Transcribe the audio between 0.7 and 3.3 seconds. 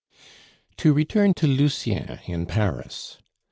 To return to Lucien in Paris.